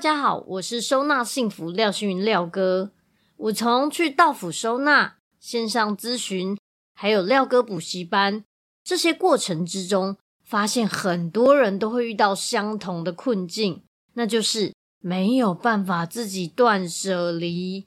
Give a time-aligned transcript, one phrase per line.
[0.00, 2.90] 大家好，我是收纳幸福廖星云廖哥。
[3.36, 6.56] 我从去道府收纳、线上咨询，
[6.94, 8.42] 还有廖哥补习班
[8.82, 13.82] 这些过程之中，发现很多人都会遇到相同的困境，
[14.14, 17.84] 那就是没有办法自己断舍离。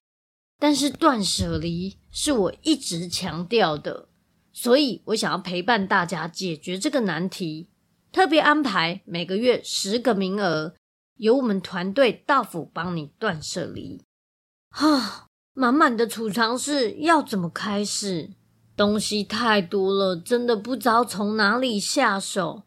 [0.60, 4.08] 但是断舍离是我一直强调的，
[4.52, 7.70] 所以我想要陪伴大家解决这个难题，
[8.12, 10.76] 特别安排每个月十个名额。
[11.16, 14.02] 由我们团队到府帮你断舍离，
[14.70, 18.32] 哈，满满的储藏室要怎么开始？
[18.76, 22.64] 东西太多了，真的不知道从哪里下手。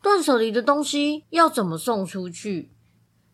[0.00, 2.70] 断舍离的东西要怎么送出去？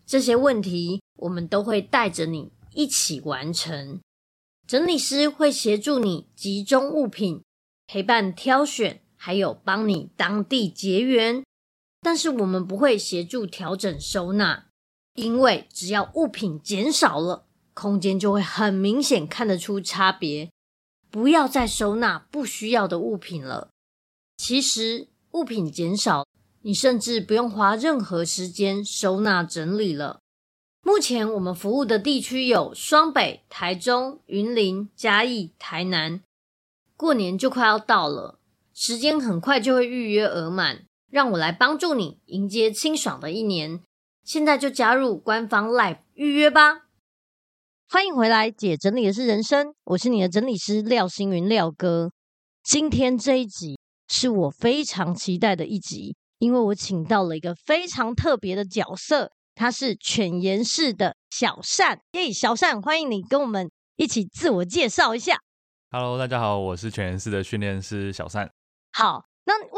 [0.06, 4.00] 这些问题我们都会带着你一起完成。
[4.66, 7.42] 整理师会协助你集中物品，
[7.86, 11.44] 陪伴挑选，还有帮你当地结缘。
[12.00, 14.66] 但是我们不会协助调整收纳，
[15.14, 20.50] 因为只要物品减少了，空间就会很明显看得出差别。
[21.10, 23.70] 不要再收纳不需要的物品了。
[24.36, 26.26] 其实物品减少，
[26.62, 30.20] 你甚至不用花任何时间收纳整理了。
[30.82, 36.20] 目前我们服务的地区有双北、台中、云林、嘉义、台南。
[36.96, 38.38] 过年就快要到了，
[38.74, 40.84] 时间很快就会预约额满。
[41.10, 43.80] 让我来帮助你迎接清爽的一年，
[44.22, 46.82] 现在就加入官方 Live 预约吧！
[47.88, 52.10] 欢迎回来，姐整理的是人生，我是你的整理师廖星云廖哥。
[52.62, 53.78] 今天这一集
[54.08, 61.98] 是我非常期待的一集，因为我请到了一个非常特别的角色，他是犬颜氏的小善。
[62.12, 65.38] 耶，小善，欢迎你跟我们一起自我介绍一下。
[65.90, 68.50] Hello，大家好，我是犬颜氏的训练师小善。
[68.92, 69.27] 好。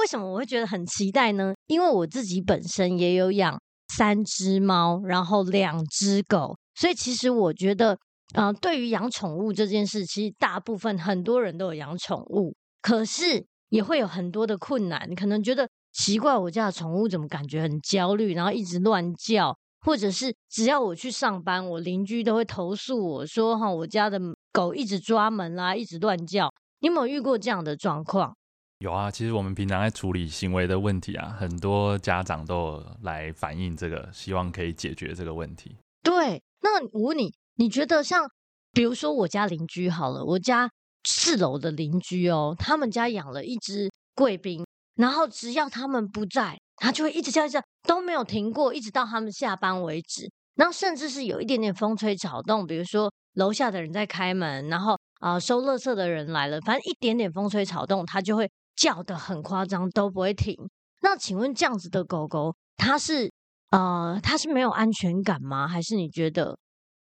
[0.00, 1.52] 为什么我会觉得很期待呢？
[1.66, 3.60] 因为我自己本身也有养
[3.96, 7.98] 三只猫，然后两只狗，所以其实我觉得，
[8.34, 15.14] 啊、对于养宠物这件事，其实大部分很多人都有养宠物，可是也会有很多的困难。
[15.14, 24.18] 可能觉得奇怪，我家的宠物怎么感觉很焦虑，然后一直乱叫，或者是只要我去上班，我邻居都会投诉我说，哈，我家的
[24.50, 26.50] 狗一直抓门啦，一直乱叫。
[26.80, 28.34] 你有没有遇过这样的状况？
[28.80, 35.76] 有啊，其实我们平常在处理行为的问题啊，很多家长都有来反映这个，希望可以解决这个问题。
[36.02, 38.26] 对，那我问你，你觉得像
[38.72, 40.70] 比如说我家邻居好了，我家
[41.04, 44.64] 四楼的邻居哦，他们家养了一只贵宾，
[44.94, 50.26] 然后只要他们不在，他就会一直叫一直叫，都没有停过，一直到他们下班为止。
[50.54, 58.50] 然后甚至是有一点点风吹草动，比如说楼下的人在开门，然后啊、收垃圾的人来了，反正一点点风吹草动，他就会。
[58.80, 60.56] 叫的很夸张，都不会停。
[61.02, 63.30] 那请问这样子的狗狗，它是
[63.70, 65.68] 呃，它是没有安全感吗？
[65.68, 66.56] 还是你觉得，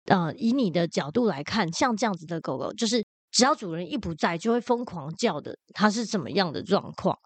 [0.05, 7.19] 呃，以你的角度来看，像这样子的狗狗，就是只要主人一不在，就会疯狂叫的，它是怎么样的状况？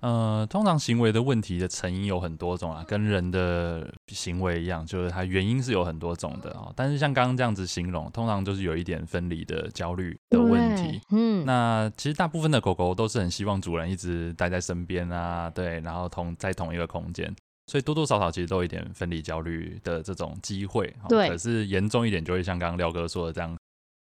[0.00, 6.72] 呃，通常行为的问题的成因有很多种啊，跟人的行为一样，就是它原因是有很多种的啊。
[6.74, 11.00] 但是像刚刚这样子形容，通常就是有一点分离的焦虑的问题。
[11.10, 17.34] 嗯，那其实大部分的狗狗都是很希望主人一直待在身边啊，对，然后同在同一个空间，
[17.66, 20.90] 所以多多少少其实都有一点分离焦虑的这种机会。
[21.08, 23.54] 对，可是严重一点就会像刚刚廖哥说的这样。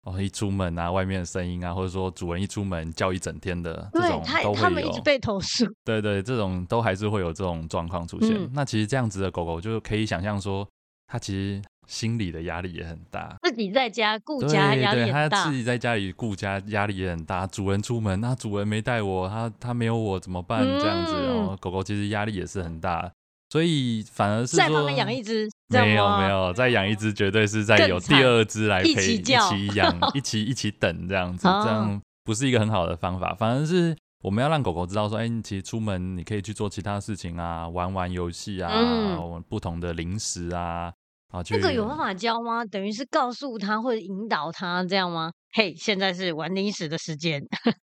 [0.04, 5.66] 哦，一出门啊，外面的声音啊，或者说主人一出门叫一整天的这种都会有，他们一直被投诉。
[5.84, 8.32] 对对，这种都还是会有这种状况出现。
[8.34, 10.68] 嗯、那其实这样子的狗狗就可以想象说，
[11.08, 17.46] 它其实心理的压力也很大，自己在家顾家压力很大，它自己在家里顾家压力也很大。
[17.46, 20.64] 主人出门，那主人没带我，它它没有我怎么办？
[20.64, 23.12] 这样子，然后、嗯哦、狗狗其实压力也是很大。
[23.50, 33.34] 所以反而是说，在旁边养一只，没有没有，再养一只绝对是在有第二只来陪一起养， 一起一起等这样子，这样不是一个很好的方法。
[33.34, 40.94] 反而是我们要让狗狗知道说，哎，你其实出门你可以去做其他事情啊，玩玩游戏啊，嗯、不同的零食啊，
[41.32, 42.64] 啊，这个有办法教吗？
[42.66, 45.32] 等于是告诉他或者引导他这样吗？
[45.54, 47.42] 嘿，现在是玩零食的时间。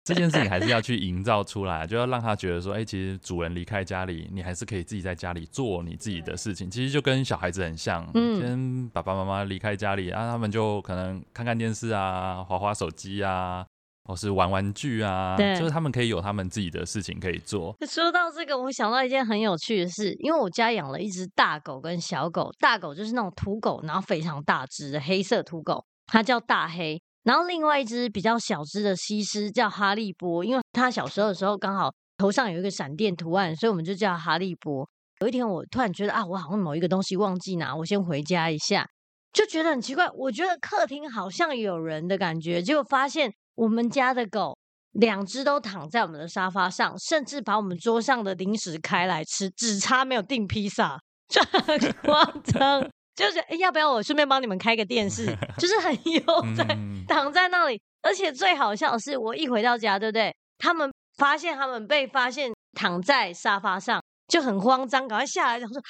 [0.05, 6.71] 这件事情还是要去营造出来，就要让他觉得说，哎、欸，其实主人离开家里，你还是可以自己在家里做你自己的事情。
[6.71, 13.65] 其实就跟小孩子很像，嗯，跟爸爸妈妈离开家里啊，他们就可能看看电视啊，滑滑手机啊。
[14.05, 17.73] 或是玩玩具啊，对，就是他们可以有他们自己的事情可以做。
[17.89, 27.01] 说到这个，我想到一件很有趣的事，因为我家养了一只大狗跟小狗，大狗就是那种土狗，然后非常大只的黑色土狗，它叫大黑。
[27.25, 34.89] 然后另外一只比较小只的西施叫哈利波，因为它小时候的时候刚好头上有一个闪电图案，所以我们就叫哈利波。
[35.21, 38.87] 有一天我突然觉得啊，我好像某一个东西忘记拿，我先回家一下，
[39.33, 40.09] 就觉得很奇怪。
[40.15, 43.33] 我觉得客厅好像有人的感觉，结果发现。
[43.55, 44.57] 我们家的狗
[44.93, 50.99] 两只都躺在我们的沙发上，甚至把我们桌上的零食开来吃，只差没有订披萨，
[51.29, 52.89] 就很夸张。
[53.15, 55.27] 就是哎，要不要我顺便帮你们开个电视？
[55.59, 56.23] 就是很悠
[56.57, 56.65] 哉
[57.07, 57.81] 躺在那里。
[58.03, 60.35] 而且最好笑的是，我一回到家，对不对？
[60.59, 65.83] 他们发现他们被发现躺在沙发上，就很慌张，赶快下来，然后说：“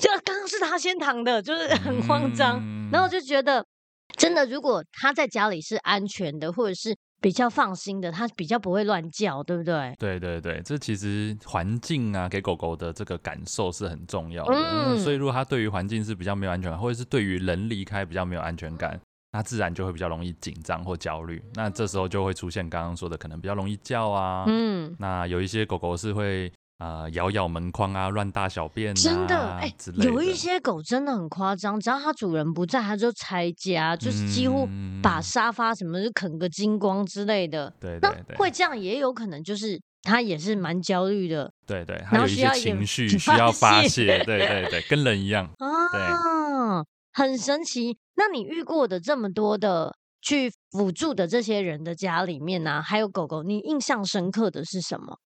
[0.00, 2.62] 这刚刚是他先躺的，就是 很慌张。”
[2.92, 3.64] 然后就觉得。
[4.16, 9.94] 真的，如果他在家里是安全的，或者是比较放心的，它比较不会乱叫，对不对？
[9.98, 14.52] 对对对，这其实环境啊，给狗狗的这个感受是很重要的。
[14.54, 19.00] 嗯，所以如果它对于环境是比较没有安全感，或者是对于人离开比较没有安全感，
[19.32, 21.42] 那自然就会比较容易紧张或焦虑。
[21.54, 24.44] 那这时候就会出现刚刚说的，可能比较容易叫啊。
[24.46, 26.52] 嗯，那有一些狗狗是会。
[26.78, 29.72] 啊、呃，咬咬门框啊，乱大小便啊，真的哎，
[30.02, 34.68] 有一些狗真的很夸张，只要它主人不在，它就拆家，就是几乎
[35.02, 37.72] 把沙发什么就啃个精光之类的。
[37.80, 41.50] 对对对，会这样也有可能，就是它也是蛮焦虑的。
[41.66, 44.18] 对对，还有一些情绪需要发泄。
[44.24, 47.96] 对对对，跟人一样 啊，对，很神奇。
[48.16, 55.18] 那你遇过的这么多的去辅助的这些人的家里面呢、啊，还有狗狗，你印象深刻的是什么？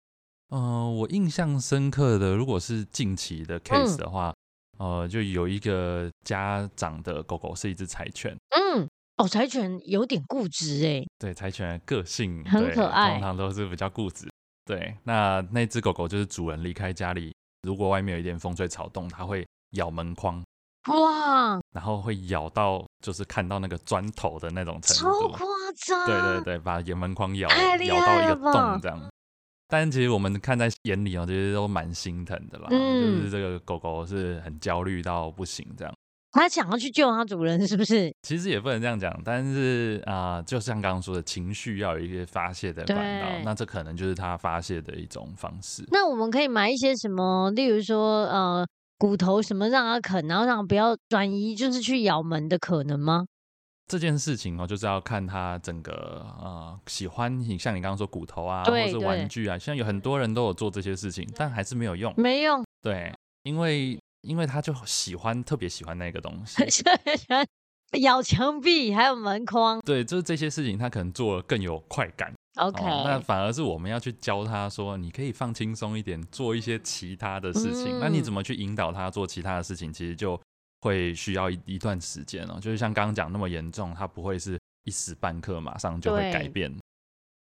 [0.50, 4.34] 嗯、呃，我印象深刻的，如果是近期的 case 的话，
[4.78, 8.36] 嗯、呃，就有一个家长的狗狗是一只柴犬。
[8.56, 11.04] 嗯，哦，柴犬有点固执哎。
[11.18, 14.26] 对，柴犬个性很可爱，通常都是比较固执。
[14.64, 20.42] 对，那那只狗狗就是主人离开家里，如果外面有一点风吹草动，它会咬门框。
[20.88, 21.60] 哇！
[21.74, 25.46] 然后会咬到，就是看到那个砖头的那种程度，超夸
[25.86, 26.06] 张。
[26.06, 29.10] 对对对，把门框咬咬到一个洞这样。
[29.68, 32.68] 但其实我们看在眼里哦，其实都蛮心疼的啦。
[32.70, 35.94] 嗯，就是这个狗狗是很焦虑到不行，这样。
[36.32, 38.14] 它想要去救它主人，是不是？
[38.22, 45.84] 其实也不能这样讲，但是啊、呃，就像刚刚说的，情绪要有一些发泄的管道，那这可能就是它发泄的一种方式。
[45.90, 48.66] 那我们可以买一些什么，例如说呃
[48.98, 53.24] 骨头什么让它啃，然后让它不要转移，就是去咬门的可能吗？
[53.88, 62.62] 这件事情哦，就是要看他整个呃喜欢你，像你刚刚说骨头啊，或者是玩具啊，现在有很多人都有做这些事情，但还是没有用，没用。
[62.82, 63.10] 对，
[63.44, 66.84] 因为因为他就喜欢，特别喜欢那个东西， 喜
[67.28, 67.46] 欢
[68.00, 69.80] 咬墙壁，还有门框。
[69.80, 72.30] 对，就是这些事情，他可能做了更有快感。
[72.56, 77.98] OK，哦，那反而是我们要去教他说，你可以放轻松一点，做一些其他的事情。
[77.98, 79.90] 嗯，那你怎么去引导他做其他的事情？
[79.90, 80.38] 其实就。
[80.80, 86.72] 会需要一一段时间哦，就是像刚刚讲那么严重，它不会是一时半刻马上就会改变。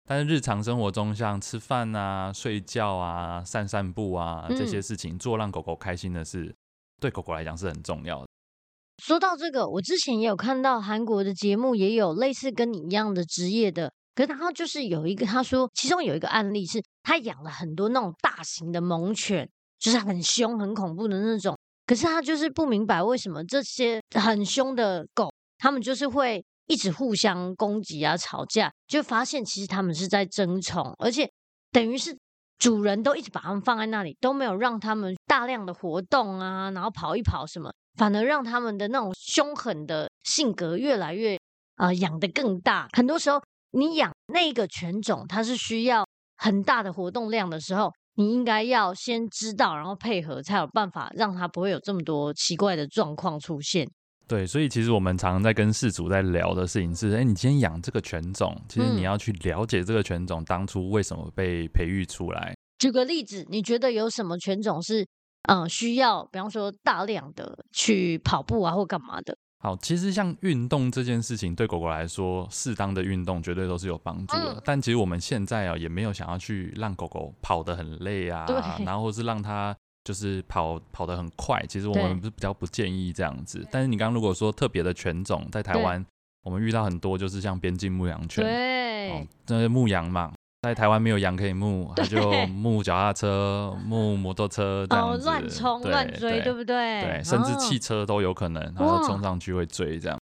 [0.07, 6.51] 但是日常生活中，像吃饭啊、睡觉啊、散散步啊这些事情，做让狗狗开心的事，
[6.99, 8.27] 对狗狗来讲是很重要的。
[8.97, 21.55] 说到这个，我之前也有看到韩国的节目，也有类似跟你一样的职业的，可是他就是有一个，他说其中有一个案例是，他养了很多那种大型的猛犬，就是很凶、很恐怖的那种。
[21.89, 31.27] 可是他就是不明白为什么这些很凶的狗，他们就是会一直互相攻击啊、吵架，就发现其实他们是在争宠，而且
[31.71, 32.15] 等于是
[32.59, 41.39] 主人都一直把他们放在那里，都没有让他们大量的活动啊，然后跑一跑什么，反而让他们的那种凶狠的性格越来越
[41.77, 42.87] 啊、养得更大。
[42.95, 43.41] 很多时候
[43.71, 46.05] 你养那个犬种，它是需要
[46.37, 47.91] 很大的活动量的时候。
[48.19, 53.89] 你应该要先知道，然后配合，才有办法让它不会有这么多奇怪的状况出现。
[54.27, 62.53] 对，所以其实我们常常在跟事主在聊的事情是：哎，你今天养这个犬种，其实你要去了解这个犬种当初为什么被培育出来。
[62.77, 65.07] 举个例子，你觉得有什么犬种是
[65.47, 69.37] 嗯需要，比方说大量的去跑步啊，或干嘛的？
[69.61, 74.53] 好，其实像运动这件事情，对狗狗来说，适当的运动绝对都是有帮助的。
[74.53, 78.45] 嗯、但其实我们现在啊，也没有想要去让狗狗跑得很累啊，
[78.85, 79.75] 然后或是让它
[80.05, 81.61] 就是跑跑得很快。
[81.67, 83.67] 其实我们是比较不建议这样子。
[83.69, 86.05] 但是你刚刚如果说特别的犬种，在台湾
[86.45, 97.01] 我们遇到很多，就是像边境牧羊犬，对，哦，这牧羊嘛，在台湾没有羊可以牧，他就牧脚踏车、牧摩托车这样子，乱冲乱追，对不对？
[97.01, 100.19] 对，甚至汽车都有可能，然后冲上去会追这样。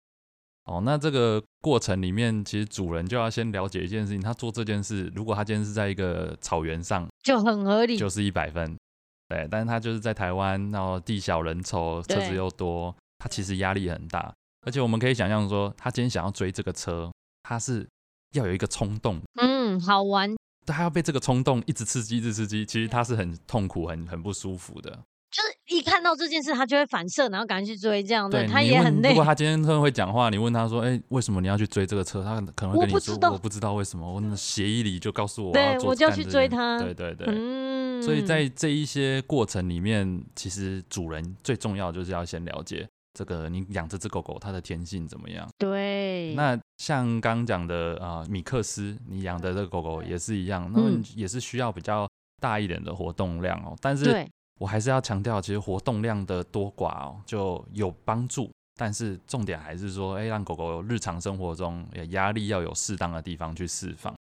[0.66, 8.76] 哦，那这个过程里面，其实主人就要先了解一件事情：他做这件事，如果他今天是在一个草原上，就很合理，就是一百分。
[9.30, 14.34] 对，但是他就是在台湾，然后地小人稠，车子又多，他其实压力很大。
[14.66, 17.10] 而且我们可以想象说，他今天想要追这个车，
[17.44, 17.88] 他是。
[18.36, 20.36] 要有一个冲动，嗯，好玩。
[20.66, 24.92] 他要被这个冲动一直刺激，一直刺激，其实他是很痛苦、很很不舒服的。
[25.32, 28.48] 就是一看到这件事，他就会反射，然后赶紧去追，这样的。
[28.48, 29.10] 他也很累。
[29.10, 36.80] 如果他今天特别会讲话，你问他说：“哎、欸，为什么你要去追这个车？”他可能会跟你说：“我不，我不知道为什么。”我那协议里就告诉我，对，我就要去追他。
[36.80, 38.02] 对对对，嗯。
[38.02, 42.88] 所以在这一些过程里面，其实主人最重要就是要先了解。
[43.16, 45.50] 这个你养这只狗狗，它的天性怎么样？
[45.58, 46.34] 对。
[46.36, 52.08] 那像刚讲的啊、呃，米克斯，你养的这个狗狗也是一样，那么也是需要比较
[52.42, 53.74] 大一点的活动量哦。
[53.82, 54.30] 但是
[54.60, 64.14] 我还是要强调，其实活动量的多寡哦就有帮助，但是重点还是说，哎，让狗狗日常生活中压力要有适当的地方去释放。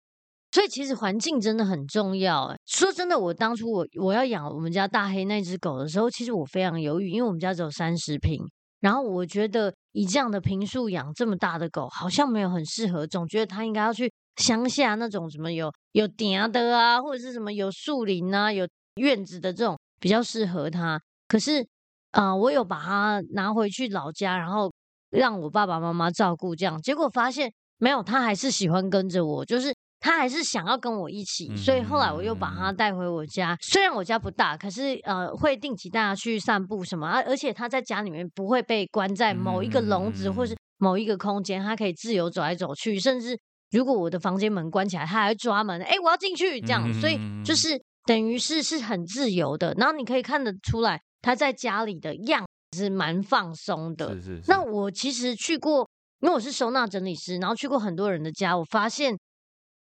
[0.51, 2.55] 所以其实环境真的很重要。
[2.65, 8.41] 说真的，我当初我我要养我们家大黑那只狗的时候，其实我非常犹豫，因为我们家只有三十坪。
[8.85, 21.01] 然后我觉得以这样的平数养这么大的狗，好像没有很适合，总觉得它应该要去乡下那种什么有有田的啊，或者是什么有树林啊、有院子的这种比较适合它。
[21.27, 21.65] 可是
[22.11, 24.71] 啊、我有把它拿回去老家，然后
[25.09, 29.74] 让我爸爸妈妈照顾，这样结果发现没有，它还是喜欢跟着我，就是。
[29.99, 33.57] 他还是想要跟我一起，所以后来我又把他带回我家。
[33.59, 37.07] 虽然我家不大，可是呃，会定期带他去散步什么。
[37.07, 42.99] 而而且他在家里面不会被关在某一个笼子或是某一个空间，他可以自由走来走去。
[42.99, 43.35] 甚至
[43.71, 46.93] 如果我的房间门关起来，他还会抓门，哎，我要进去这样。
[47.01, 49.73] 所以就是等于是是很自由的。
[49.75, 54.13] 然后你可以看得出来，他在家里的样子是蛮放松的。
[54.15, 54.43] 是是是。
[54.49, 55.89] 那我其实去过，
[56.21, 59.17] 因为我是收纳整理师，然后去过很多人的家，我发现。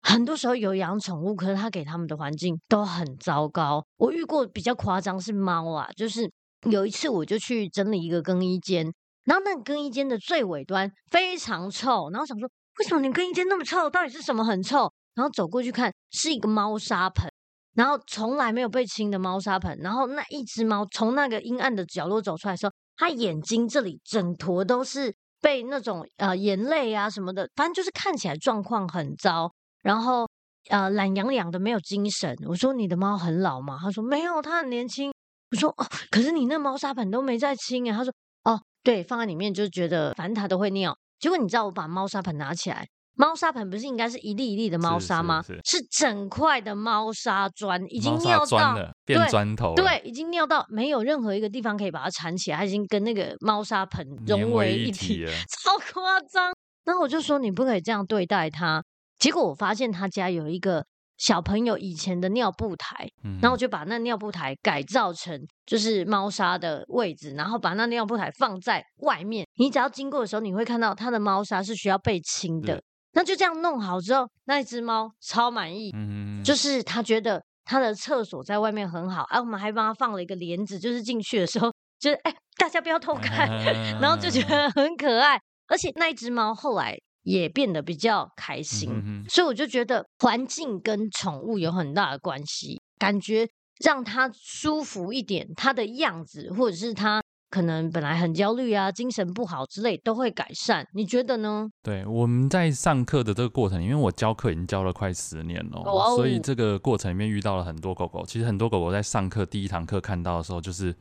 [0.06, 3.82] 很多时候有养宠物，可是他给他们的环境都很糟糕。
[3.96, 6.30] 我遇过比较夸张是猫啊，就是
[6.70, 8.84] 有一次我就去整理一个更衣间，
[9.24, 12.46] 然后那更衣间的最尾端非常臭，然后想说
[12.78, 13.88] 为什么你更衣间那么臭？
[13.88, 14.92] 到底是什么很臭？
[15.14, 17.26] 然后走过去看，是一个猫砂盆，
[17.74, 19.78] 然后从来没有被清的猫砂盆。
[19.78, 29.50] 然后那一只猫从那个阴暗的角落走出来的时候，它眼睛这里整坨都是被那种呃眼泪啊什么的，反正就是看起来状况很糟。
[29.84, 30.26] 然后，
[30.70, 32.34] 呃，懒洋洋的，没有精神。
[32.48, 35.12] 我说：“你的猫很老吗？”他说：“没有，它很年轻。”
[35.52, 38.10] 我说：“哦，可是你那猫砂盆都没在清啊。”他说
[38.44, 40.96] ：“哦，对，放在里面就觉得反正它都会尿。
[41.20, 45.44] 结果你知道，我把猫砂盆拿起来，猫砂盆不是应该是一粒一粒的猫砂吗？
[45.64, 48.74] 是，整块的猫砂砖，已经尿到
[49.04, 56.54] 变砖头对，对，已经尿到没有任何一个地方可以把它缠起来，它已经跟那个猫砂盆融为一体，一体超夸张。
[56.84, 58.82] 然后我就说：“你不可以这样对待它。”
[59.18, 60.84] 结果我发现他家有一个
[61.16, 69.46] 小朋友以前的尿布台，嗯、然后我就把那尿布台改造成就是猫砂的位置，然后把那尿布台放在外面。
[69.56, 72.82] 你只要经过的时候，你会看到它的猫砂是需要被清的。
[73.12, 79.22] 那就这样弄好之后，那一只猫超满意，嗯、就是他觉得他的厕所在外面很好。
[79.30, 85.40] 哎、啊，我们还帮他放了一个帘子，就是进去的时候，就是哎，大家不要偷看， 嗯、然后就觉得很可爱。
[85.68, 86.98] 而且那一只猫后来。
[87.24, 92.80] 也变得比较开心，嗯、所以我就觉得环境跟宠物有很大的关系。
[92.96, 93.46] 感觉
[93.84, 100.86] 让它舒服一点，它的样子或者是它可能本来很焦虑啊、精神不好之类都会改善。
[100.94, 101.68] 你觉得呢？
[101.82, 108.24] 对，我们在上课的这个过程，因为我教课已经教了快十年了，哦、所以这个过程里面遇到了很多狗狗。
[108.24, 110.94] 其实很多狗狗在上课第一堂课看到的时候，就是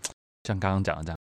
[0.43, 1.17] 像刚刚讲的这样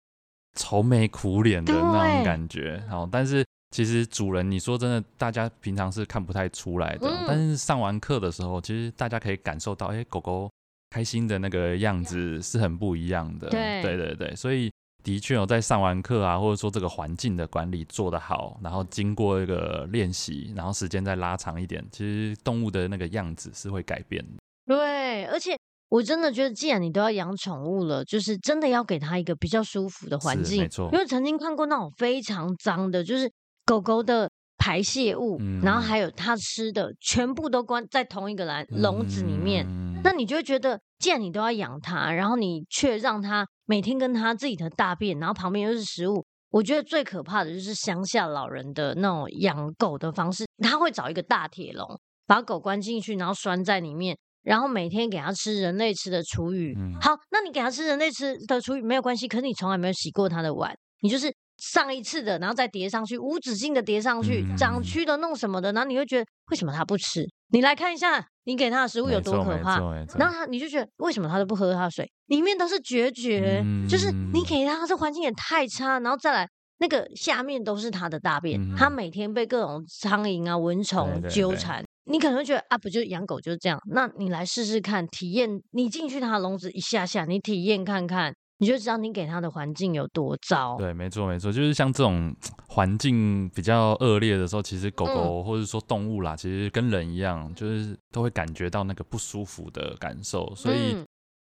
[0.54, 2.84] 愁眉苦脸的那种感觉。
[2.90, 3.44] 好对，但是。
[3.70, 10.50] 其实主人，你说真的，大家平常是看不太出来的，嗯、但是上完课的时候，其实大家可以感受到，哎，狗狗
[10.88, 13.50] 开心的那个样子是很不一样的。
[13.50, 14.72] 对，对对对，所以
[15.04, 24.38] 的确有在上完课啊，或者说这个环境的管理做得好，然后经过一个练习，然后时间再拉长一点，其实动物的那个样子是会改变的。
[24.64, 25.54] 对，而且
[25.90, 30.62] 我真的觉得，既然你都要养宠物了，就是真的要给它一个比较舒服的环境。
[30.62, 33.30] 没错，因为曾经看过那种非常脏的，就是。
[33.68, 39.66] 狗狗的排泄物，嗯、然后还有它吃的，全部都关在同一个篮笼子里面。
[39.68, 51.86] 嗯、那你就会觉得，既然你都要养它，然后你却让它每天跟它自己的大便，然后旁边又是食物，我觉得最可怕的就是乡下老人的那种养狗的方式，他会找一个大铁笼，
[52.26, 56.74] 把狗关进去，然后拴在里面，然后每天给它吃人类吃的厨余。
[56.74, 67.26] 嗯、好，那你给它吃人类吃的厨余没有关系，可是你从来没有洗过它的碗，你就是上一次的，然后再叠上去，无止境的叠上去，长蛆的弄什么的，然后你会觉得为什么它不吃？
[67.50, 69.78] 你来看一下，你给它的食物有多可怕，
[70.16, 72.10] 然后它你就觉得为什么它都不喝它的水？
[72.26, 76.48] 里面都是绝绝，嗯、就是你给它这环境也太差，然后再来。
[76.80, 83.76] 那个下面都是它的大便，嗯、它每天被各种苍蝇啊、蚊虫纠缠，你可能会觉得啊，不就养狗就是这样？
[83.90, 90.76] 那你来试试看，体验你进去它的笼子一下下，你体验看看，你就知道你给它的环境有多糟。
[90.76, 92.34] 对，没错没错，就是像这种
[92.68, 100.94] 环境比较恶劣的时候，其实狗狗或者说动物啦，嗯、其实跟人一样，就是都会感觉到那个不舒服的感受，所以。
[100.94, 101.06] 嗯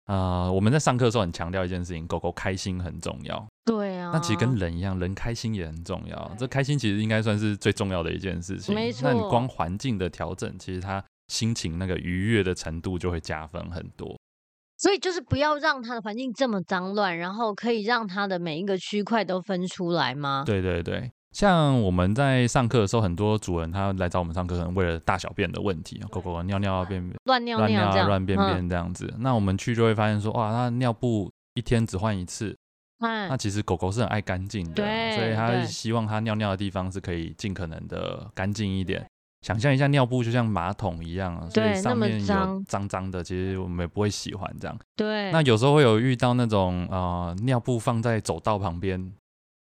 [0.08, 3.46] 呃，我们在上课的时候很强调一件事情，狗狗开心很重要。
[3.66, 6.34] 对啊，那其实跟人一样，人开心也很重要。
[6.38, 8.74] 这开心其实应该算是最重要的一件事情。
[8.74, 9.06] 没错。
[9.06, 14.18] 那你光环境的调整，其实它心情那个愉悦的程度就会加分很多。
[14.78, 20.44] 所以就是不要让它的环境这么脏乱，然后可以让它的每一个区块都分出来吗？
[20.47, 21.11] 对对对。
[21.32, 29.12] 像我们在上课的时候，很多主人他来找我们上课，可能为了大小便的问题，狗狗尿尿啊、便便乱尿尿、乱便便这样子。
[29.18, 32.56] 那我们去就会发现说，哇，它尿布一天只换一次。
[32.99, 34.82] 那其实狗狗是很爱干净的，
[35.14, 39.06] 所以它希望它尿尿的地方是可以尽可能的干净一点。
[39.48, 44.78] 想象一下，尿布就像马桶一样，所以上面有脏脏的，其实我们也不会喜欢这样。
[44.94, 45.32] 对。
[45.32, 49.10] 那有时候会有遇到那种呃尿布放在走道旁边。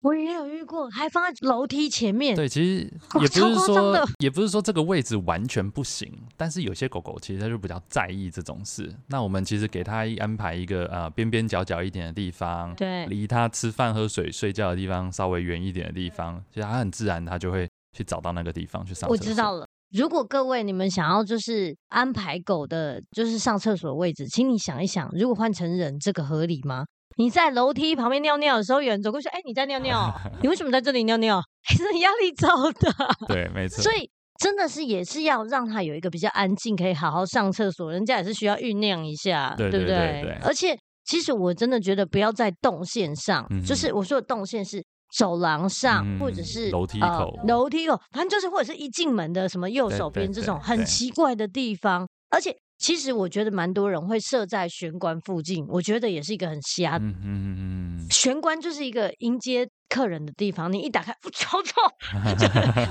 [0.02, 2.36] 我也有遇过，还放在楼梯前面。
[2.36, 2.84] 对，其实
[3.20, 8.94] 也不是说，也不是说这个位置完全不行，但是有些狗狗其实它就比较在意这种事。
[9.08, 19.08] 那我们其实给它安排一个呃边边角角一点的地方，对，离它吃饭、喝水、睡觉的地方稍微远一点的地方，其实它很自然，它就会去找到那个地方去上厕所。
[19.08, 26.84] 我知道了，如果各位你们想要就是安排狗的，就是上厕所的位置，请你想一想，如果换成人，这个合理吗？
[27.16, 31.40] 你在楼梯旁边尿尿的时候，有人走过去，哎、欸，你在尿尿， 你为什么在这里尿尿？
[31.64, 32.94] 还是压力找的。
[33.26, 33.82] 对，没错。
[33.82, 37.90] 所以真的是也是要让他有一个比较安静，可以好好上厕所。
[37.90, 40.38] 人家也是需要酝酿一下，对，不对？
[40.42, 44.84] 而且其实我真的觉得不要在动线上，嗯、就是我说的动线是
[45.16, 52.56] 走廊上，嗯、或者是楼梯口，楼、呃、梯口，反正就是或者是一进门的什么右手边这种很奇怪的地方，而且。
[52.80, 57.04] 其实我觉得蛮多人会设在玄关附近，我觉得也是一个很瞎的。
[57.04, 58.06] 嗯嗯嗯嗯。
[58.08, 61.60] 玄关就是一个迎接客人的地方，你一打开，走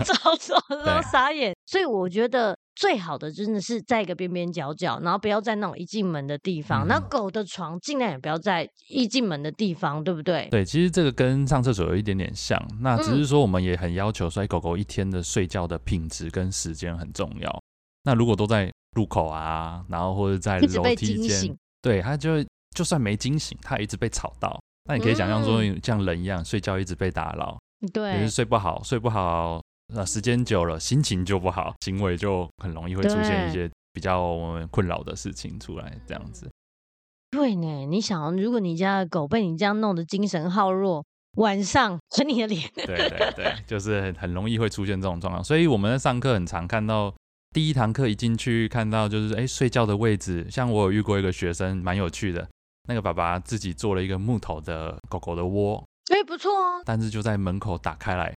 [0.03, 1.55] 走走走， 然后傻眼。
[1.65, 6.87] 所以我觉得最好的真的是在一个边边角角，然后不要在那种一进门的地方。
[6.87, 10.47] 那、嗯、狗的床尽量也不要在一进门的地方，对不对？
[10.51, 17.63] 对，其实这个跟上厕所有一点点像，那只是说我们也很要求，所以狗狗一天的睡觉的品质跟时间很重要。
[18.03, 24.55] 那如果都在入口啊，然后或者在楼梯间，对，它就就算没惊醒，它也一直被吵到。
[24.85, 27.57] 那你可以想象说，像人一样、嗯、睡觉一直被打扰，
[27.91, 29.59] 对，也是睡不好，睡不好，
[29.93, 34.37] 那时间久了心情就不好，行为就很容易会出现一些比较
[34.71, 36.49] 困扰的事情出来，这样子。
[37.31, 41.05] 对呢，你想，如果你家的狗被你这样弄得精神耗弱，
[41.37, 45.43] 晚上啃你的脸， 对对对，就是很很容易会出现这种状况。
[45.43, 47.13] 所以我们在上课很常看到。
[47.53, 52.47] 第一堂课一进去看到就是哎、欸、睡觉的位置，像我有遇过一个学生蛮有趣的，
[52.89, 58.35] 那个爸爸自己做了一个木头的狗狗的窝，哎、欸、不错哦，但是就在门口打开来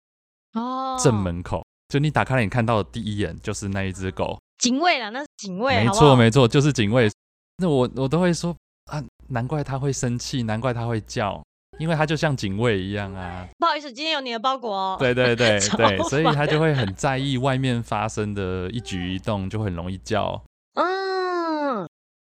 [0.54, 7.10] 哦，正门口，就你打开了你看到的第一眼就是那一只狗，警卫啦，那是警卫，没错没错，就是警卫，
[7.58, 8.54] 那我我都会说
[8.90, 11.40] 啊，难怪他会生气，难怪他会叫。
[11.78, 14.96] 因为他就像警卫一样啊，不好意思，今天有你的包裹哦。
[14.98, 20.42] 对对对对， 所以他就会很在意外面发生的一举一动，就很容易叫。
[20.74, 21.88] 嗯，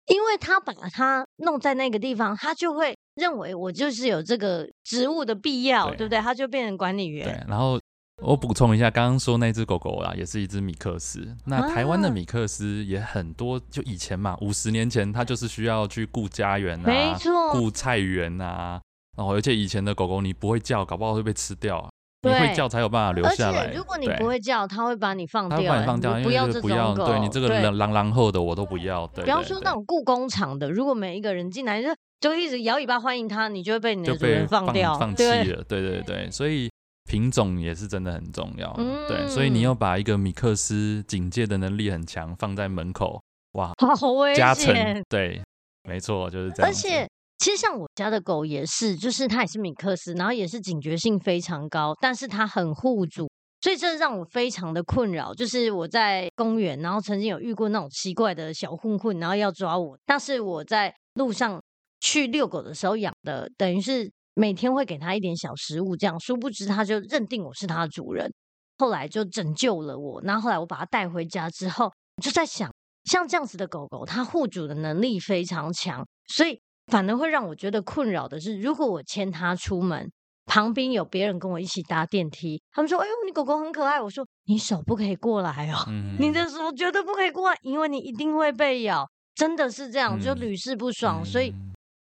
[0.05, 6.19] 因为他把它弄在那个地方，他就会认为我就是有这个职务的必要，对，对不对？
[6.21, 7.25] 他就变成管理员。
[7.25, 7.77] 对，然后
[8.21, 11.27] 我补充一下，刚刚说那只狗狗啊，也是一只米克斯。
[11.45, 18.79] 那台湾的米克斯也很多，就以前嘛，五十年前它就是需要去顾家园啊，没错，顾菜园啊。
[19.17, 21.79] 哦，而且以前的狗狗你不会叫，搞不好会被吃掉。
[21.79, 21.89] 啊
[22.25, 23.69] 你会叫才有办法留下来。
[23.73, 25.57] 如果你不会叫，它会把你放掉。
[25.59, 27.05] 它把你放掉，不要这种狗。
[27.05, 29.05] 对你这个狼狼狼后的我都不要。
[29.07, 31.89] 对，不要说那种雇工厂的，如果每一个人进来就
[32.21, 35.61] 就一直摇尾巴欢迎他，你就会被你的主人放掉，放弃了。
[35.67, 36.69] 对对对，所以
[37.05, 38.73] 品种也是真的很重要。
[38.77, 43.21] 嗯，对，所以你要把一个米克斯警戒的能力很强放在门口，
[43.53, 44.37] 哇，好危险。
[44.37, 45.41] 加成，对，
[45.83, 46.69] 没错，就是这样。
[46.69, 47.07] 而且。
[47.39, 53.27] 其实像我家的狗也是，就是它也是米克斯，然后也是警觉性非常高，但是它很护主，
[53.59, 55.33] 所以这让我非常的困扰。
[55.33, 59.97] 就是我在公园，然后曾经有遇过那种奇怪的小混混，然后要抓我。
[60.05, 61.61] 但是我在路上
[61.99, 68.31] 去遛狗的时候养的，等于是每天会给他一点小食物，这样殊不知他就认定我是他的主人，
[68.77, 70.21] 后来就拯救了我。
[70.23, 71.91] 那后后来我把它带回家之后，
[72.21, 72.71] 就在想，
[73.05, 80.11] 像这样子的狗狗，它护主的能力非常强，所以反而会让我觉得困扰的是，如果我牵它出门。
[80.45, 91.53] 旁边有别人跟我一起搭电梯，他们说：“哎呦，你狗狗很可爱。”我说：“你手不可以过来哦，嗯、你的手绝对不可以过来，因为你一定会被咬。”真的是这样，就屡试不爽，嗯、所以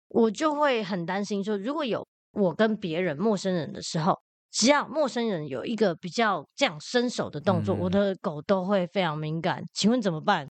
[0.08, 4.16] 我就会很担心说，如果有我跟别人陌生人的时候，
[4.52, 9.64] 只要陌生人有一个比较这样伸手的动作，嗯、我的狗都会非常敏感。
[9.72, 10.46] 请问怎么办？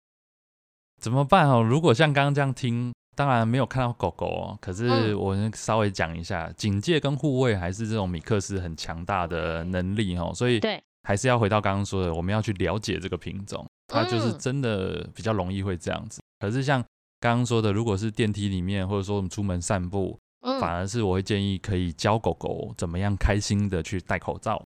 [1.01, 1.61] 怎么办哦？
[1.61, 2.91] 如果像刚刚这样听。
[3.15, 10.59] 当然没有看到狗狗哦，可是我稍微讲一下，嗯、警戒跟护卫还是这种米克斯很强大的能力哦，所以
[11.03, 16.23] 还是要回到刚刚说的，我们要去了解这个品种，它就是真的比较容易会这样子。
[16.39, 16.83] 可是像
[17.19, 20.17] 刚刚说的，如果是电梯里面，或者说我们出门散步，
[20.59, 24.63] 反而是我会建议可以教狗狗怎么样开心的去戴口罩。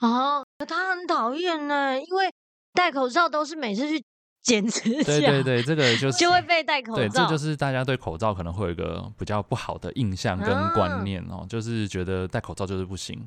[0.00, 2.32] 哦，他很讨厌呢，因为
[2.72, 4.04] 戴口罩都是每次去。
[4.40, 6.96] 剪指甲，对对对，这个就是就会被戴口罩。
[6.96, 13.20] 对，这就是大家对口罩可能会有一个比较不好的印象跟观念哦，嗯、就是觉得戴口罩就是不行。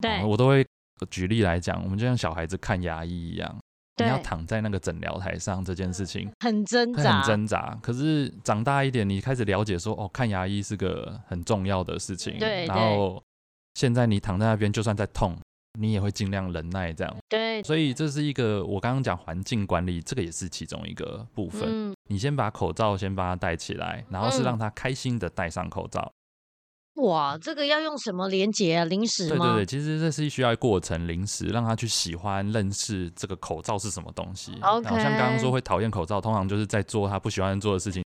[0.00, 0.66] 对，我都会
[1.10, 3.60] 举例来讲，我们就像小孩子看牙医一样，对
[3.96, 7.78] 你要躺在那个诊疗台上，这件事情很挣扎，很挣扎。
[7.82, 12.38] 可是长大一点，你开始了解说，哦，看牙医是个很重要的事情。
[12.38, 13.22] 对，然后
[13.74, 15.36] 现在你躺在那边，就算在痛。
[15.76, 17.16] 你也会尽量忍耐，这样。
[17.28, 21.62] 对，所以这是一个我刚刚讲环境管理，这个也是其中一个部分。
[21.66, 26.12] 嗯，你先把口罩先把它戴起来，然后是让他开心的戴上口罩。
[26.94, 28.84] 哇，这个要用什么连接啊？
[28.84, 29.46] 零食吗？
[29.46, 34.52] 对对对，其实这是需要过程，零食让他去喜欢认识这个口罩是什么东西。
[34.62, 38.04] OK，然后像刚刚说会讨厌口罩，通常就是在做他不喜欢做的事情，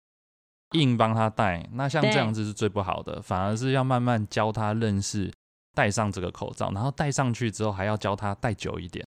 [0.72, 1.66] 硬帮他戴。
[1.72, 5.32] 那像这样子是最不好的，反而是要慢慢教他认识。
[5.76, 9.04] 戴上这个口罩，然后戴上去之后还要教他戴久一点，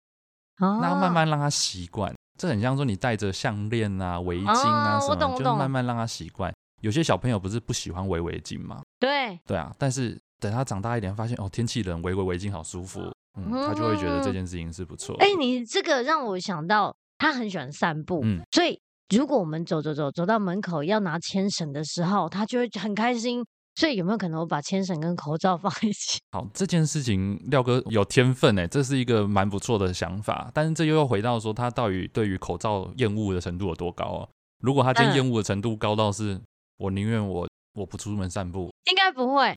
[0.59, 2.15] 哦、然后慢慢让他习惯。
[2.39, 6.53] 这很像说你戴着项链啊、围巾啊什么，哦、就慢慢让他习惯。
[6.81, 8.83] 有些小朋友不是不喜欢围围巾吗？
[8.99, 9.75] 对，对啊。
[9.79, 13.01] 但是等他长大一点，发现哦，天气冷，围围围巾好舒服，
[13.39, 15.15] 嗯，他就会觉得这件事情是不错。
[15.21, 18.81] 哎、欸，你这个让我想到，他很喜欢散步，嗯，所以
[19.15, 23.45] 如果我们走走走走到门口要拿牵绳的时候，他就会很开心。
[23.77, 26.19] 所以有没有可能我把牵绳跟口罩放一起？
[26.33, 30.51] 好，这件事情廖哥有天分哎，这是一个蛮不错的想法。
[30.53, 34.29] 但是这又要回到说，他到底对于口罩厌恶的程度有多高啊？
[34.63, 36.39] 如果他今天厌恶的程度高到是，
[36.81, 39.55] 我宁愿我我不出门散步，应该不会。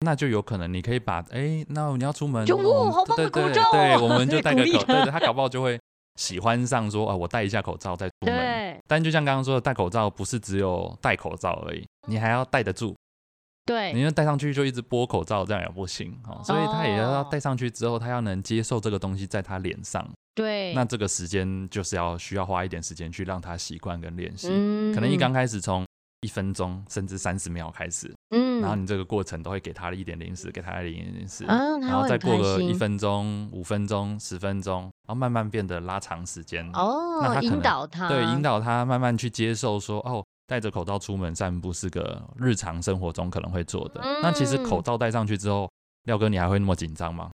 [0.00, 5.78] 那就有可能你可以把哎、欸，那你要出门，就哦，好棒的口罩，对，我们就 戴个口，对，他搞不好就会
[6.16, 8.34] 喜欢上说啊，我戴一下口罩再出门。
[8.34, 8.80] 对。
[8.88, 12.96] 但就像刚刚说的，戴口罩不是只有戴口罩而已，你还要戴得住。
[13.64, 16.42] 对，你要戴上去就一直拨口罩，这样也不行哈。
[16.42, 20.04] 所以他也要戴上去之后，他要能接受这个东西在他脸上。
[20.34, 24.48] 对，那这个时间就是要需要花一点时间去让他习惯跟练习。
[24.50, 25.84] 嗯，可能一刚开始从
[26.22, 36.66] 一分钟甚至三十秒开始，嗯，然后你这个过程都会给他一点零食，给他一点零食，嗯，然后再过个一分钟、五分钟、十分钟，然后慢慢变得拉长时间。
[36.72, 40.24] 哦，那他引导他，对，引导他慢慢去接受说哦。
[40.44, 44.00] 戴着口罩出门散步是个日常生活中可能会做的。
[44.02, 45.70] 嗯、那其实口罩戴上去之后，
[46.04, 47.30] 廖哥你还会那么紧张吗？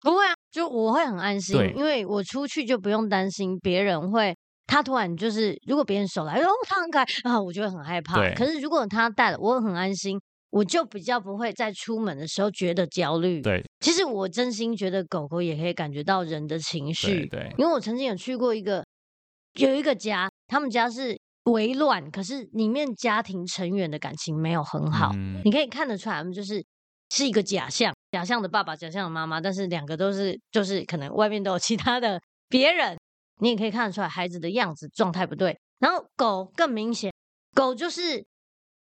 [0.00, 4.34] 不会啊，就我会很安心，对因为我出去就不用担心别人会
[4.68, 8.14] 他突然就是，如果别人手来哦，他很可爱啊，我就会很害怕。
[8.14, 10.16] 对可是如果他带了，我很安心，
[10.50, 13.42] 我就比较不会在出门的时候觉得焦虑。
[13.42, 17.26] 对，其实我真心觉得狗狗也可以感觉到人的情绪。
[17.26, 18.84] 对，对因为我曾经有去过一个
[19.54, 21.18] 有一个家，他们家是。
[21.44, 26.62] 微乱，可是里面家庭成员的感情没有很好，嗯、你可以看得出来，他们就是
[27.08, 32.98] 是一个假象，假象的爸爸，假象的妈妈，但是两个都是，就是可能外面都有其他的别人，
[33.40, 35.58] 你也可以看得出来孩子的样子状态不对。
[35.78, 37.12] 然后狗更明显，
[37.54, 38.24] 狗就是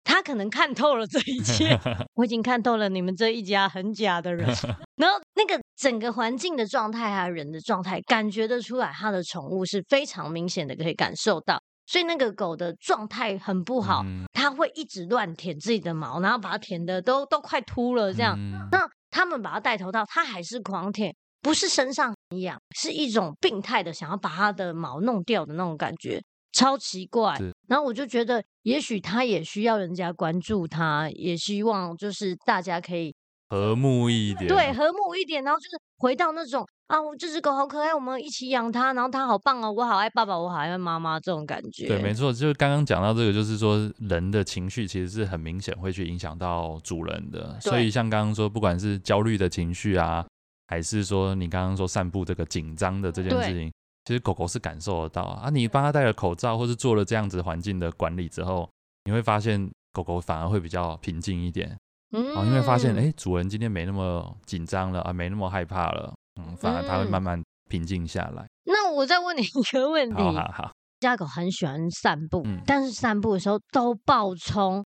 [0.03, 1.77] 他可能看透了这一切，
[2.15, 4.47] 我已经看透了你们这一家很假的人。
[4.97, 11.61] 然后那个整个环境的状态还有人的状态，感觉得出来，他的宠物是非常明显的可以感受到。
[11.85, 18.35] 所以那个狗的状态很不好，嗯、它会一直乱舔自己的毛，然后把它舔的都都快秃了这样。
[18.37, 27.37] 嗯、那他们把它带头套，它还是狂舔，不是身上很痒，是一种病态的想要把它的毛弄掉的那种感觉，超奇怪。
[27.67, 33.15] 然后我就觉得，也许它也需要人家关注它，也希望就是大家可以
[33.49, 41.87] 和睦一点，对，和睦一点，然后就是回到那种啊，我这只狗好可爱，我们一起养它，然后它好棒哦，我好爱爸爸，我好爱妈妈这种感觉。
[41.87, 50.25] 对，没错，就是刚刚讲到这个，就是说人的情绪其实是很明显会去影响到主人的，所以像刚刚说，不管是焦虑的情绪啊，
[50.67, 53.71] 还是说你刚刚说散步这个紧张的这件事情，
[54.05, 55.49] 其实狗狗是感受得到啊。
[55.49, 58.69] 你帮它戴了口罩，或是做了这样子环境的管理之后，
[59.05, 61.77] 你会发现狗狗反而会比较平静一点。
[62.11, 68.47] 嗯，因为发现哎，主人今天没那么紧张了啊，没那么害怕了，嗯，反而它会慢慢平静下来。
[68.63, 74.85] 那我再问你一个问题，好好好，家狗很喜欢散步，嗯，但是散步的时候都暴冲，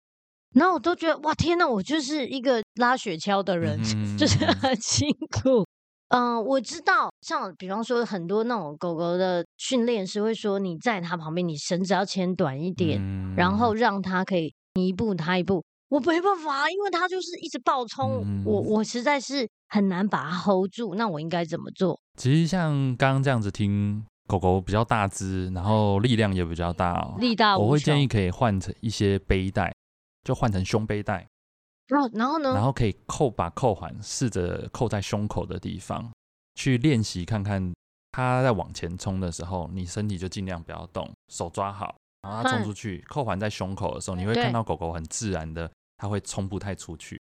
[0.54, 5.10] 然后我都觉得哇天哪，我就是一个拉雪橇的人， 嗯、就是很辛
[5.42, 5.66] 苦。
[6.10, 15.64] 嗯，我知道，像比方说很多那种狗狗的训练师会说，你在它旁边，你绳子要牵短一点，嗯、然后让它可以你一步它一步。
[15.90, 20.96] 我没办法，因为它就是一直暴冲，嗯、我我实在是很难把它 hold 住。
[20.96, 22.00] 那我应该怎么做？
[22.18, 27.58] 其实像刚刚这样子听，狗狗比较大只，然后力量也比较大，哦，力大。
[27.58, 29.74] 我会建议可以换成一些背带，
[30.24, 31.28] 就换成胸背带。
[31.88, 32.54] 然后，然后呢？
[32.54, 36.12] 然后可以扣，把扣环试着扣在胸口的地方，
[36.56, 37.74] 去练习看看
[38.12, 41.96] 它在往前冲的时候，你身体就尽量不要动，手抓好。
[42.22, 47.20] 然后它冲出去，扣环在胸口的时候，你会看到狗狗很自然的，它会冲不太出去。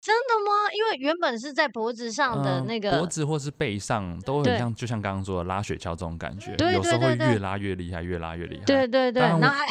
[0.00, 0.72] 真的吗？
[0.72, 8.64] 因为原本是在脖子上的那个、嗯、脖子或是背上都很像，就像刚刚说的拉雪橇这种感觉，有时候会越拉越厉害，越拉越厉害。
[8.64, 9.66] 对对对，然后还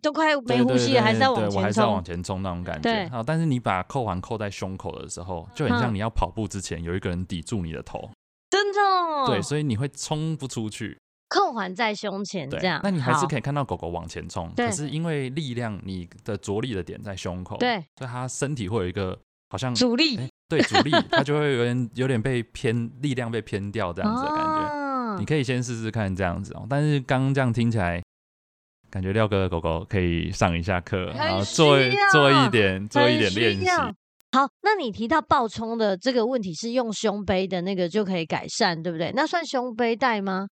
[0.00, 3.08] 都快没呼吸了，还是要往前冲，我还是要往前冲那种感觉。
[3.08, 8.10] 好，但是你把扣环扣在胸口的时候，就很像你要跑步之前有一个人抵住你的头。
[8.50, 8.78] 真的？
[9.26, 10.96] 对，所以你会冲不出去。
[11.28, 14.52] 扣环在胸前，这样，那你还是可以看到狗狗往前冲。
[14.54, 19.18] 可是因为力量，你的着力的点在胸口，对，所以它身体会有一个
[19.52, 25.18] 好像阻力，对，阻力，它就会有点有点被偏力量被偏掉这样子的感觉。
[25.18, 26.66] 你可以先试试看这样子哦。
[26.70, 28.02] 但是刚刚这样听起来，
[28.88, 31.76] 感觉廖哥的狗狗可以上一下课，然后做
[32.10, 33.68] 做一点做一点练习。
[34.32, 39.12] 好，那你提到爆冲的这个问题是用胸背的那个就可以改善，对不对？
[39.14, 40.48] 那算胸背带吗？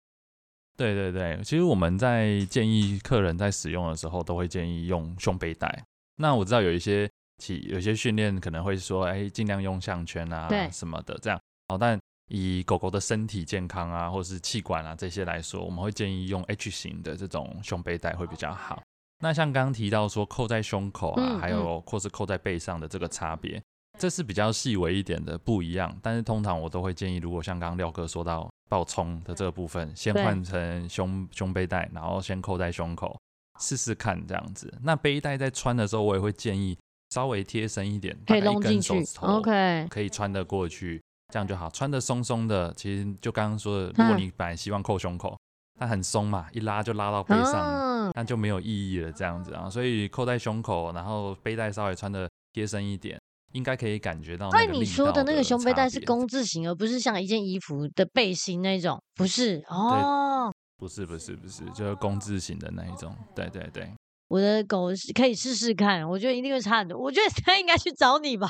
[0.75, 5.85] 对对对，其实我们在建议客人在使用的时候，都会建议用胸背带。
[6.17, 7.07] 那我知道有一些
[7.39, 11.41] 其有些训练可能会说，哎，尽量用项圈啊什么的这样。
[11.69, 18.83] 好，但以狗狗的身体健康啊，或是气管啊这些来说，我们会建议用 H 型的这种胸背带会比较好。
[19.21, 23.63] 那像刚刚提到说扣在胸口啊，还有或是扣在背上的这个差别，
[23.99, 25.97] 这是比较细微一点的不一样。
[26.03, 28.49] 但是通常我都会建议，如果像刚刚廖哥说到。
[28.69, 33.17] 爆冲的这个部分，先换成胸胸背带，然后先扣在胸口
[33.61, 34.77] 试试看这样子。
[34.83, 36.77] 那背带在穿的时候，我也会建议
[37.17, 38.93] 稍微贴身一点，可以弄进去。
[39.23, 41.03] OK，可以穿得过去，
[41.33, 41.71] 这样就好。
[41.71, 45.35] 穿得松松的，其实就刚刚说的，如果你本来希望扣胸口，
[45.81, 49.11] 它很松嘛，一拉就拉到背上，那就没有意义了。
[49.11, 53.19] 这样子啊，所以扣在胸口，然后背带稍微穿得贴身一点。
[53.53, 54.51] 应该可以感觉到。
[54.51, 60.53] 那你说的那个胸背带是工字型，而不是像一件衣服的背心那种，不是哦？
[60.77, 63.17] 不是不是不是，就是工字型的那一种。
[63.35, 63.91] 对对对，
[64.29, 66.99] 我的狗可以试试看，我觉得一定会差很多。
[66.99, 68.49] 我觉得它应该去找你吧，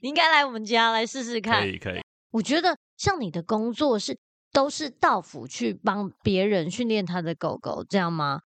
[0.00, 1.60] 你应该来我们家来试试看。
[1.60, 2.00] 可以可以。
[2.30, 4.18] 我觉得像你的工作是
[4.52, 8.40] 都是到府去帮别人训练他的狗狗，这样吗？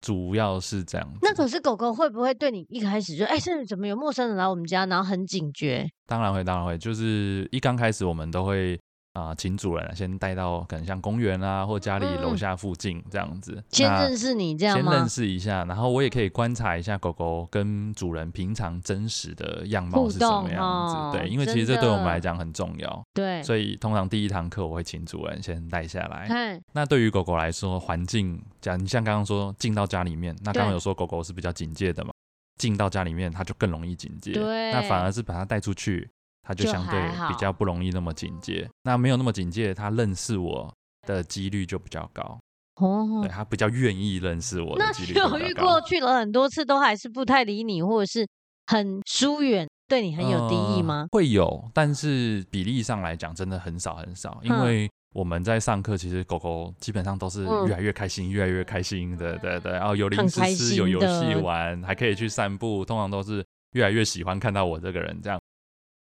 [0.00, 5.86] 主要是这样，那可是狗狗会不会对你一开始就哎，是怎么有陌生人来我们家，然后很警觉？
[6.06, 8.80] 当然会，当然会，就是一刚开始我们都会。
[9.12, 14.92] 啊，请主人先带到可能像公园啊，或家里楼下附近这样子，先认识你这样吗？
[14.92, 21.18] 先认识一下，然后我也可以观察一下狗狗跟主人平常真实的样貌是什么样子。
[21.18, 23.02] 对，因为其实这对我们来讲很重要。
[23.12, 26.60] 对，所以通常第一堂课我会请主人先带下来。
[26.72, 32.12] 那对于狗狗来说，环境，假如你像刚刚说进到家里面，那刚刚有说狗狗是比较警戒的嘛，
[32.58, 34.32] 进到家里面它就更容易警戒。
[34.34, 36.08] 对，那反而是把它带出去。
[36.50, 40.68] 它就相对比较不容易那么警戒，那没有那么警戒，他认识我
[41.06, 42.36] 的几率就比较高。
[42.82, 45.14] 哦，对，他比较愿意认识我的几率
[45.54, 48.26] 过去了很多次都还是不太理你，或者是
[48.66, 51.02] 很疏远，对你很有敌意吗？
[51.02, 65.39] 呃，会有，但是比例上来讲真的很少很少，因为我们在上课，其实狗狗基本上都是越来越开心，越来越开心的，对对对，然后有零食吃，有游戏玩，还可以去散步，通常都是越来越喜欢看到我这个人这样。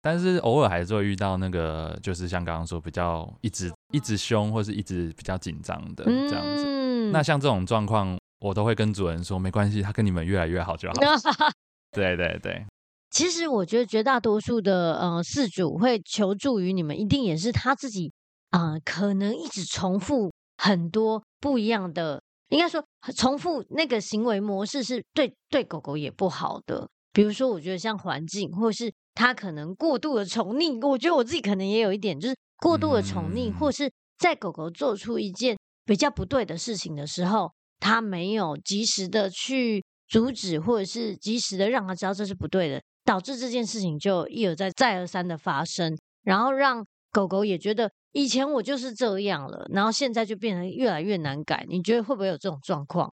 [0.01, 6.65] 但是偶尔还是会遇到那个，就是像刚刚说比较一直一直凶，或是一直比较紧张的这样子。
[6.65, 10.95] 嗯、那像这种状况，我都会跟主人说没关系，他跟你们越来越好就好。
[11.91, 12.65] 对对对。
[13.11, 18.11] 其实我觉得绝大多数的呃事主会求助于你们，一定也是他自己
[18.51, 22.81] 啊、呃，可能一直重复很多不一样的，应该说
[23.15, 26.87] 重复那个行为模式是对对狗狗也不好的。
[27.11, 28.89] 比如说，我觉得像环境，或是
[29.21, 35.55] 他可能过度的宠溺，我觉得我自己可能也有一点，就是过度的宠溺，或是在狗狗做出一件
[35.85, 42.81] 比较不对的事情的时候，他没有及时的去阻止，或者是及时的让他知道这是不对的。
[43.03, 51.63] 导致这件事情就一而再、再而三的发生，然后让狗狗也觉得以前我就是这样了，然后现在就变得越来越难改。
[51.69, 53.11] 你觉得会不会有这种状况？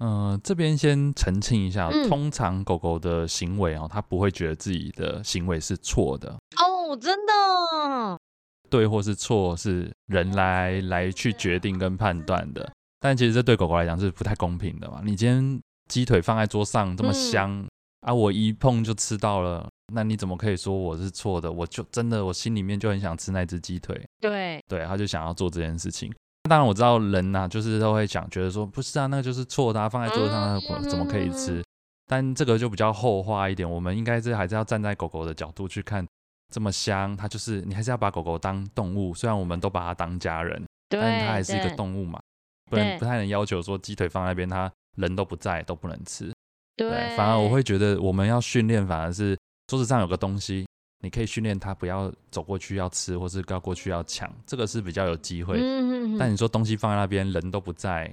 [0.00, 8.18] 嗯、呃，这边先澄清一下，嗯、通常狗狗的行为哦，它不会觉得自己的行为是错的哦，真的，
[8.68, 12.70] 对或是错是人来来去决定跟判断的。
[12.98, 15.00] 但其实这对狗狗来讲是不太公平的嘛。
[15.04, 17.60] 你今天鸡腿放在桌上这么香。
[17.60, 17.68] 嗯
[18.00, 18.14] 啊！
[18.14, 21.52] 我一碰就吃到了，那你怎么可以说我是错的？
[21.52, 24.02] 我就真的，我心里面就很想吃那只鸡腿。
[24.18, 26.10] 对对，他就想要做这件事情。
[26.48, 31.62] 当然我知道人呐、啊，就是都会讲觉得说，不是啊，那个就是错的，啊，放在桌子上，那怎么可以吃？
[32.06, 36.04] 但这个就比较后话一点，我们应该是还是要站在狗狗的角度去看，
[36.52, 42.18] 这么香，它就是你还是要把狗狗当动物，虽然我们都把它当家人，对但它还是一个动物嘛，
[42.68, 46.32] 不能不太能要求说鸡腿放在那边，它人都不在都不能吃。
[46.76, 50.66] 对，反而我会觉得我们要训练，反而是桌子上有个东西，
[51.00, 55.56] 你可以训练它不要走过去要吃，或是要过去要抢，这个是比较有机会。
[55.58, 58.10] 嗯嗯，但你说东西放在那边，人都不在，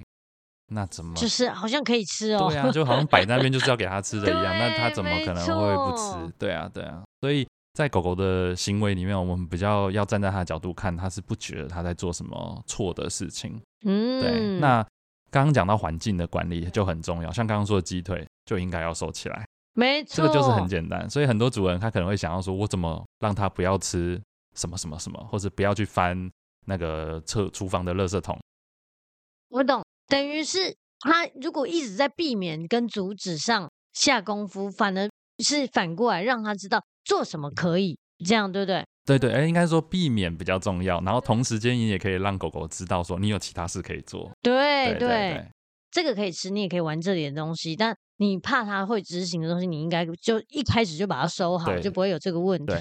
[0.68, 1.14] 那怎么？
[1.16, 2.48] 就是好像可以吃哦。
[2.50, 6.34] 对啊，就好像摆在那边就是要给它吃的一样，那它怎么可能会不吃？
[6.40, 7.04] 对啊，对啊。
[7.22, 13.60] 所以在狗狗的行为里面，我们比较要站在它的角度看，它是不觉得它在做什么错的事情。
[13.86, 14.60] 嗯，对。
[14.60, 14.82] 那
[15.30, 18.26] 刚刚讲到环境的管理就很重要，像刚刚说的鸡腿。
[18.48, 19.46] 就应该要收起来，
[19.78, 21.08] 没错，这个就是很简单。
[21.08, 24.20] 所以很多主人他可能会想要说，我怎么让他不要吃
[24.56, 26.30] 什么什么什么，或者不要去翻
[26.66, 28.36] 那个厕厨房的垃圾桶。
[29.50, 35.08] 我懂，等于是他如果一直在避免跟阻止上下功夫，反而
[35.44, 38.84] 是反过来让他知道做什么可以，这样对不对？
[39.06, 44.32] 对对，哎，应该说避免比较重要，然后同时间你也可以让狗狗知道说你有其他事可以做。
[44.42, 45.52] 对对，对，对，
[45.98, 47.98] 这个可以吃，你也可以玩这里的东西，但。
[48.20, 52.74] 你怕它会执行的东西，你应该就一开始就把它收好，就不会有这个问题。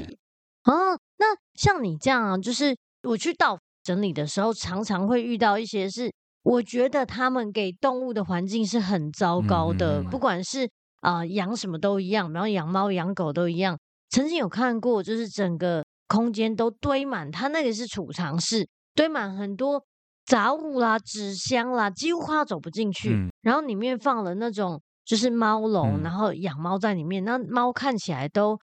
[0.65, 6.11] 哦，那像你这样啊，就是我去到整理的时候，常常会遇到一些是，
[6.43, 10.67] 我觉得他们给动物的环境是很糟糕的，嗯嗯嗯，不管是
[11.03, 13.79] 啊、呃、养什么都一样，然后养猫养狗都一样。
[14.09, 19.85] 曾经有看过，就是整个空间都堆满，它那个是储藏室，堆满很多
[20.27, 23.15] 杂物啦、纸箱啦，几乎快要走不进去。
[23.15, 24.79] 嗯、然后里面放了那种。
[25.07, 28.59] 就是猫笼，然后养猫在里面，那猫看起来都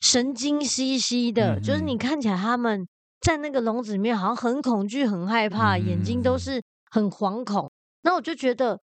[0.00, 2.84] 神经兮兮的，就是你看起来它们
[3.20, 7.70] 在那个笼子里面好像很恐惧、很害怕，眼睛都是很惶恐。
[8.02, 8.80] 那我就觉得，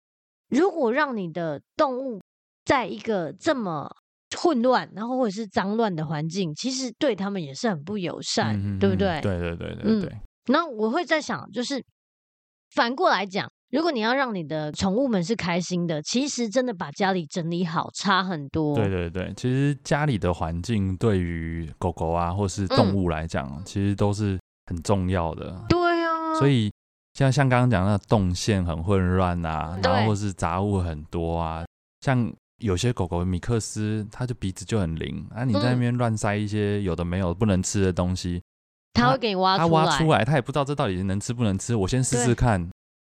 [0.49, 2.19] 如果让你的动物
[2.65, 3.87] 在一个这么
[4.35, 9.21] 混乱，然后或者是脏乱的环境，其实对他们也是很不友善，对不对？
[9.21, 10.11] 对对对对对。
[10.47, 11.85] 那我会在想，就是
[12.75, 13.49] 反过来讲。
[13.71, 18.73] 如果你要让你的宠物们是开心的，其实真的把家里整理好差很多。
[18.75, 25.61] 对对对，其实家里的环境对于狗狗啊，或是动物来讲，嗯、其实都是很重要的。
[25.67, 26.71] 对啊，所以
[27.15, 31.65] 像像刚刚讲的动线很混乱啊，然后或是杂物很多啊，
[31.99, 38.41] 像有些狗狗米克斯，它就鼻子就很灵啊，你在那边乱塞一些有的没有不能吃的东西，
[38.95, 42.67] 它会给你挖出来，它挖出来，他也不知道这到底能吃不能吃，我先试试看。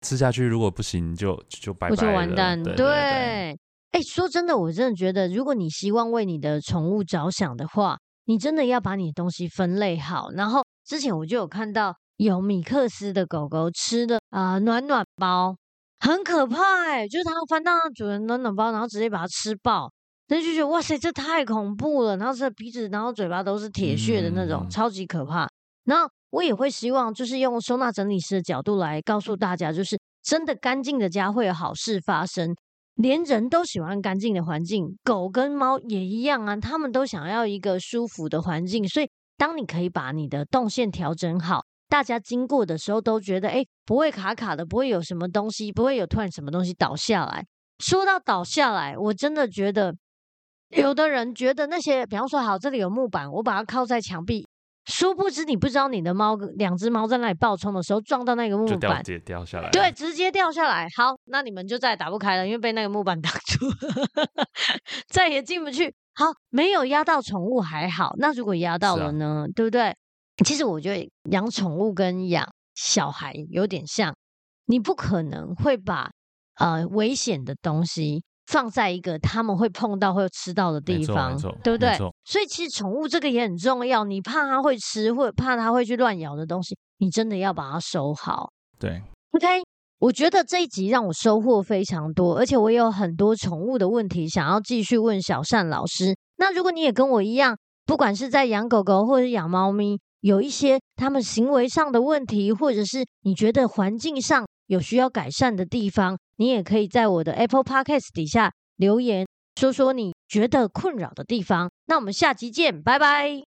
[0.03, 2.63] 吃下去如果不行就就拜拜了，就完蛋。
[2.63, 3.55] 对，
[3.91, 10.31] 哎，说真的，我真的觉得，如果你希望为你的宠物着想的话，你真的要把你的东西分类好。
[10.33, 15.55] 然后之前我就有看到有米克斯的狗狗吃的啊、呃、暖暖包，
[15.99, 19.93] 很可怕哎，就是它翻到主人暖暖包，然后直接把它吃爆，
[20.29, 22.17] 那就觉得哇塞，这太恐怖了。
[22.17, 25.47] 然后这鼻子，然后嘴巴都是铁屑的那种，嗯、超级可怕。
[25.85, 26.09] 那。
[26.33, 32.55] 我也会希望，就是用收纳整理师的角度来告诉大家，就是真的干净的家会有好事发生。
[32.95, 38.87] 连人都喜欢干净的环境，狗跟猫也一样啊，他们都想要一个舒服的环境。
[38.87, 47.45] 所以，当你可以把你的动线调整好，大家经过的时候都觉得，哎，不会卡卡的，不会有什么东西，不会有突然什么东西倒下来。
[47.81, 49.93] 说到倒下来，我真的觉得，
[50.69, 54.47] 有的人觉得那些，比方说，好，这里有木板，我把它靠在墙壁。
[54.91, 59.71] 殊不知，你不知道你的猫，两只猫在那里暴冲的时候撞到那个木板，直接掉下来。
[59.71, 60.89] 对，直接掉下来。
[60.97, 64.27] 好，那你们就再也打不开了，因为被那个木板 挡住了，
[65.09, 65.95] 再也进不去。
[66.15, 69.47] 好，没有压到宠物还好，那如果压到了呢？
[69.49, 69.95] 啊、对不对？
[70.45, 74.15] 其实我觉得养宠物跟养小孩有点像，
[74.67, 76.11] 你不可能会把
[76.59, 81.97] 呃危险的东西放在一个他们会碰到会吃到的地方，对不对？
[82.31, 88.49] 所以其实宠物这个也很重要，你怕它会吃，或者怕它会去乱咬的东西，你真的要把它收好。
[88.79, 89.03] 对
[89.33, 89.63] ，OK。
[89.99, 96.17] 我觉得这一集让我收获非常多，而且我也有很多宠物的问题想要继续问小善老师。
[96.37, 109.27] 那如果你也跟我一样，不管是在养狗狗或者养猫咪，有一些他们行为上的问题，或者是你觉得环境上有需要改善的地方，你也可以在我的 Apple Podcast 底下留言，
[109.61, 111.71] 说说你觉得困扰的地方。
[111.85, 113.50] 那我们下集见，拜拜。